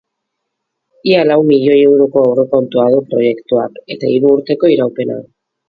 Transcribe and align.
Ia 1.09 1.19
lau 1.31 1.35
milioi 1.49 1.75
euroko 1.91 2.23
aurrekontua 2.31 2.87
du 2.97 3.03
proiektuak, 3.13 3.79
eta 3.97 4.13
hiru 4.17 4.35
urteko 4.41 4.75
iraupena. 4.79 5.23